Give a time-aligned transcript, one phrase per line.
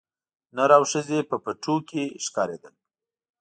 [0.55, 2.73] نر او ښځي په پټو کښي ښکارېدل